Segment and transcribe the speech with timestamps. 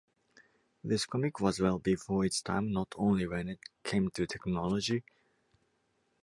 [0.83, 5.03] This comic was well before its time not only when it came to technology.